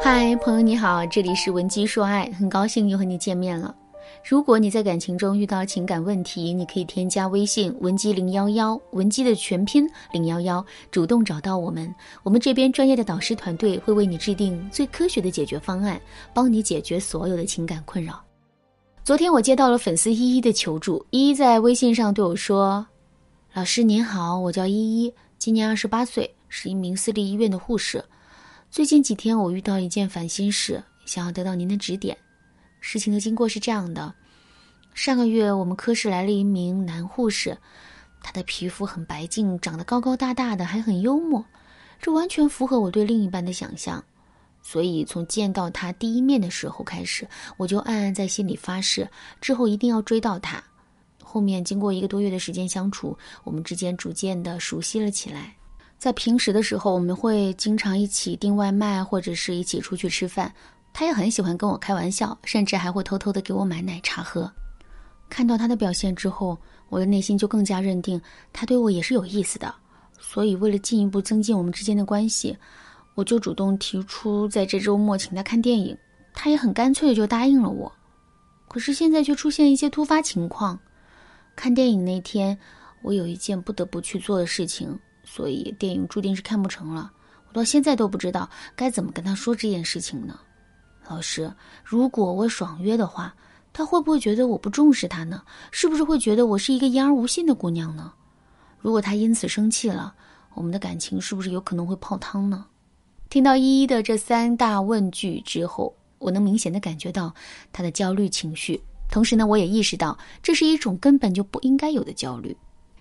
[0.00, 3.74] 嗨，朋友你好，这里是文姬说爱，很高兴又和你见面了。
[4.24, 11.92] 如果你在感情中遇到情感问题，你可以添加微信文姬零幺幺，文姬的全拼零幺幺，主动找到我们，
[12.22, 16.00] 我们这边专业的导师团队会为你制定最科学的解决方案，
[16.32, 18.22] 帮你解决所有的情感困扰。
[19.02, 22.86] 昨天我接到了粉丝依依的求助，依依在微信上对我说
[23.52, 28.02] ：“老师您好，我叫依依，今年二十八岁，是一名私立医院的护士。”
[28.70, 32.16] 最近几天，我遇到一件烦心事，想要得到您的指点。
[32.80, 34.14] 事情的经过是这样的：
[34.92, 37.56] 上个月，我们科室来了一名男护士，
[38.22, 41.42] 他的皮肤很白净，长得高高大大的，还很幽默，
[41.98, 44.04] 这完全符合我对另一半的想象。
[44.62, 49.08] 所以，从见到他第一面的时候开始，我就暗暗在心里发誓，
[49.40, 50.62] 之后一定要追到他。
[51.24, 55.54] 后面经过一个多月的时间相处，我们之间逐渐的熟悉了起来。
[55.98, 60.52] 在平时的时候，我们会经常一起订外卖，或者是一起出去吃饭。
[60.92, 64.50] 他也很喜欢跟我开玩笑，甚至还会偷偷的给我买奶茶喝。
[65.28, 66.56] 看到他的表现之后，
[66.88, 68.20] 我的内心就更加认定
[68.52, 69.74] 他对我也是有意思的。
[70.20, 72.56] 所以，为了进一步增进我们之间的关系，
[73.14, 75.96] 我就主动提出在这周末请他看电影。
[76.32, 77.92] 他也很干脆的就答应了我。
[78.68, 80.78] 可是现在却出现一些突发情况。
[81.56, 82.56] 看电影那天，
[83.02, 84.96] 我有一件不得不去做的事情。
[85.30, 87.12] 所以电影注定是看不成了，
[87.48, 90.40] 我到现在都不知道该怎么跟他说这件事情呢。
[91.08, 91.52] 老师，
[91.84, 93.34] 如果我爽约的话，
[93.72, 95.42] 他会不会觉得我不重视他呢？
[95.70, 98.12] 是不是会觉得我是一个言而无信的姑娘呢？
[98.80, 100.14] 如果他因此生气了，
[100.54, 102.66] 我们的感情是不是有可能会泡汤呢？
[103.28, 107.32] 听到依依的这三大问句之后，我能明显的感觉到
[107.72, 112.56] 他的焦虑情绪，同时呢，我也意识到这是一种根本就不应该有的焦虑。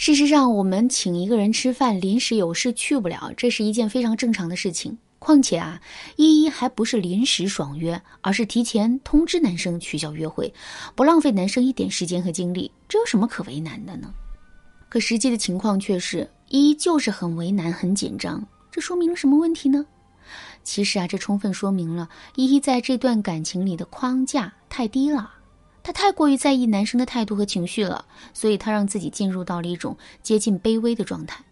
[0.00, 4.96] 事实上，我们请一个人吃饭，临时有事去不了，这是一件非常正常的事情。
[5.18, 5.78] 况且啊，
[6.16, 10.54] 依依还不是临时爽约，而是提前通知男生取消约会，
[10.94, 14.10] 不浪费男生一点时间和精力，这有什么可为难的呢？
[14.88, 18.42] 可实际的情况却是，依依就是很为难、很紧张。
[18.70, 19.84] 这说明了什么问题呢？
[20.64, 25.30] 其实啊，这充分说明了依依在这段感情里的框架太低了。
[25.92, 31.42] 她太过于在意男生的态度和情绪了，所以她让自己进入到了一种接近卑微的状态。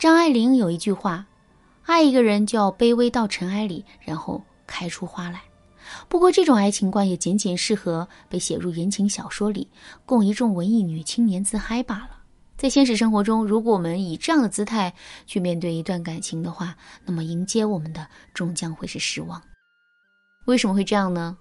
[0.00, 1.24] 张爱玲有一句话
[1.86, 5.42] ：“爱一个人就要卑微到尘埃里，然后开出花来。”
[6.08, 9.68] 不过，这种爱情观也仅仅适合被写入言情小说里，
[10.04, 12.18] 供一众文艺女青年自嗨罢了。
[12.56, 14.92] 在现实生活中，如果我们以这样的姿态
[15.24, 19.40] 去面对一段感情的话，那么迎接我们的终将会是失望。
[20.46, 21.36] 为什么会这样呢？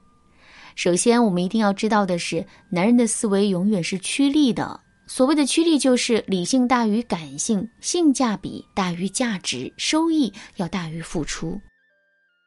[0.75, 4.79] 首先，我们一定要知道的是，男人的思维永远是趋利的。
[5.07, 11.59] 所谓的趋利，就是理性大于感性，性价比大于价值，收益要大于付出。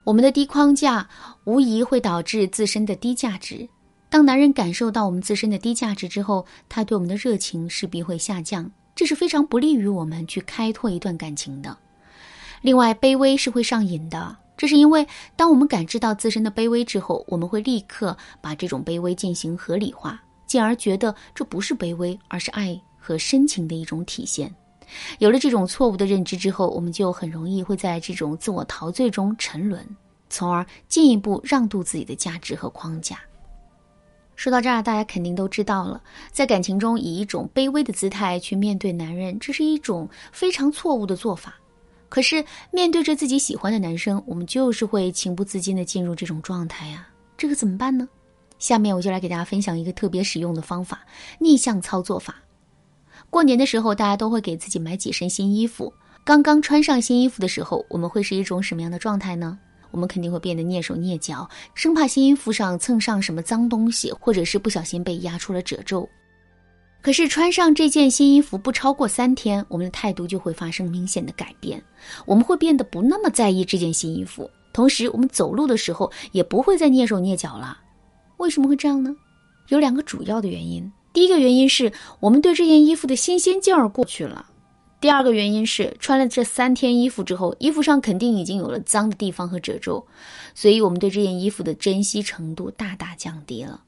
[0.04, 1.06] 我们的低框架
[1.44, 3.68] 无疑会导致自身的低价值。
[4.08, 11.76] 当男人感受到我们自身的低价值之后，他对我们的热情势必会下降，这是非常不利于我们去开拓一段感情的。
[12.62, 14.36] 另外，卑微是会上瘾的。
[14.56, 15.06] 这是因为，
[15.37, 24.54] 当我们感知到自身的卑微之后，我们会立刻把这种卑微进行合理化，进而觉得这不是卑微，而是爱和深情的一种体现。
[25.19, 29.84] 有了这种错误的认知之后，我们就很容易会在这种自我陶醉中沉沦，
[30.31, 33.19] 从而进一步让渡自己的价值和框架。
[34.37, 36.00] 说到这儿，大家肯定都知道了，
[36.31, 41.54] 在感情中以一种卑微的姿态去面对男人，这是一种非常错误的做法。
[42.14, 47.08] 可是面对着自己喜欢的男生，我们就是会情不自禁的进入这种状态呀。
[47.36, 48.08] 这个怎么办呢？
[48.60, 51.04] 下面我就来给大家分享一个特别实用的方法——
[51.41, 52.36] 逆向操作法。
[53.30, 55.92] 过年的时候，大家都会给自己买几身新衣服。
[56.22, 59.58] 刚刚穿上新衣服的时候，我们会是一种什么样的状态呢？
[59.91, 66.08] 我们肯定会变得蹑手蹑脚，生怕新衣服上蹭上什么脏东西，或者是不小心被压出了褶皱。
[67.04, 71.84] 可是穿上这件新衣服不超过三天，我们的态度就会发生明显的改变。
[72.25, 77.76] 我们会变得不那么在意这件新衣服，同时我们走路的时候也不会再蹑手蹑脚了。
[78.38, 79.14] 为什么会这样呢？
[79.69, 80.90] 有两个主要的原因。
[81.12, 84.46] 第一个原因是我们对这件衣服的新鲜劲儿过去了；
[84.99, 90.06] 第二个原因是穿了这三天衣服之后，衣服上肯定已经有了脏的地方和褶皱，
[90.55, 93.82] 所以我们对这件衣服的珍惜程度大大降低了。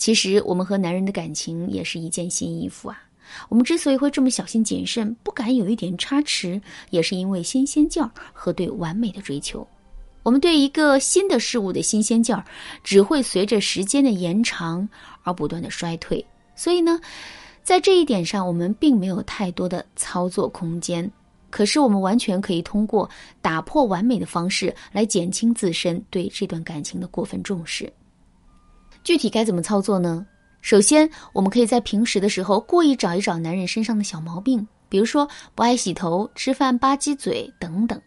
[0.00, 3.02] 其实我们和男人的感情也是一件新衣服啊。
[3.50, 6.58] 我们之所以会这么小心谨慎，不敢有一点差池，
[6.88, 9.64] 也是因为新鲜劲儿和对完美的追求。
[10.22, 12.42] 我们对一个新的事物的新鲜劲儿，
[12.82, 14.88] 只会随着时间的延长
[15.22, 16.24] 而不断的衰退。
[16.56, 16.98] 所以呢，
[17.62, 21.08] 在这一点上，我们并没有太多的操作空间。
[21.50, 23.08] 可是我们完全可以通过
[23.42, 27.92] 打破完美的方式来减轻自身对这段感情的过分重视。
[29.02, 30.26] 具体该怎么操作呢？
[30.60, 38.00] 首先，我们可以在平时的时候故意找一找男人身上的小毛病，比如说不爱洗头、吃饭吧唧嘴等等。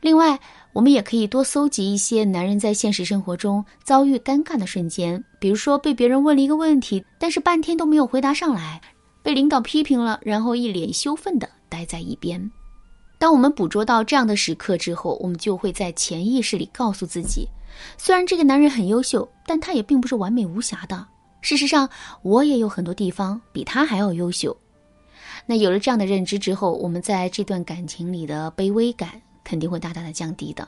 [0.00, 0.38] 另外，
[0.72, 8.80] 我们也可以多搜集一些男人在现实生活中遭遇尴尬的瞬间，比如说被别人问了一个问题，但是半天都没有回答上来；
[9.22, 12.48] 被领导批评了，然后一脸羞愤的待在一边。
[13.18, 17.48] 当我们捕捉到这样的时刻之后，我们就会在潜意识里告诉自己：
[17.96, 21.06] 虽然这个男人很优秀，但他也并不是完美无瑕的。
[21.40, 21.88] 事实上，
[22.22, 24.56] 我也有很多地方比他还要优秀。
[25.46, 30.66] 那有了这样的认知之后，我们在这段感情里的卑微感肯定会大大的降低的。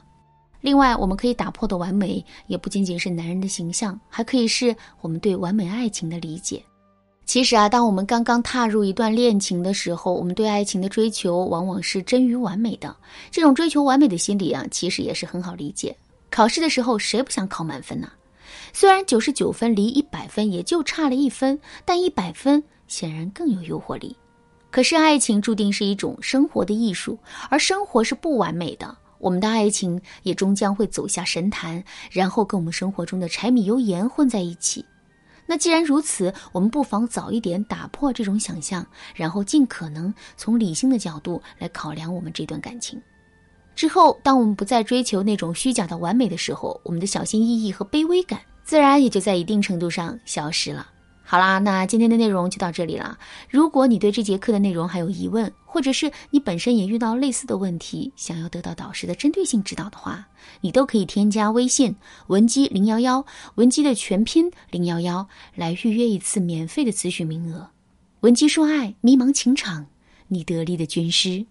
[0.60, 6.62] 另外，我们可以打破的完美，也不仅仅是男人的形象，还可以是我们对完美爱情的理解。
[7.30, 12.96] 其实啊，当我们刚刚踏入一段恋情的时候，我们对爱情的追求往往是臻于完美的。
[13.30, 15.96] 这种追求完美的心理啊，其实也是很好理解。
[16.28, 18.10] 考试的时候，谁不想考满分呢？
[18.72, 24.16] 虽然九十九分离一百分也就差了一分，但一百分显然更有诱惑力。
[24.72, 27.16] 可是爱情注定是一种生活的艺术，
[27.48, 28.92] 而生活是不完美的。
[29.20, 31.80] 我们的爱情也终将会走下神坛，
[32.10, 34.84] 然后跟我们生活中的柴米油盐混在一起。
[35.50, 38.86] 那既然如此，我们不妨早一点打破这种想象，
[39.16, 43.02] 然后尽可能从理性的角度来考量我们这段感情。
[43.74, 48.38] 之后，当我们不再追求那种虚假的完美的时候，我们的小心翼翼和卑微感。
[48.62, 50.86] 自然也就在一定程度上消失了。
[51.30, 53.16] 好啦，那今天的内容就到这里了。
[53.48, 60.26] 如果你对这节课的内容还有疑问，或者是你本身也遇到类似的问题，想要得到导师的针对性指导的话，
[60.60, 61.94] 你都可以添加微信
[62.26, 63.24] 文姬零幺幺，
[63.54, 67.70] 文姬的全拼零幺幺，来预约一次免费的咨询名额。
[68.22, 69.86] 文姬说爱，迷茫情场，
[70.26, 71.46] 你得力的军师。